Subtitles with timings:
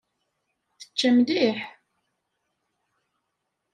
[0.79, 1.59] Tečča mliḥ.